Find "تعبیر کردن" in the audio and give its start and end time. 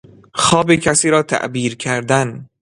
1.23-2.49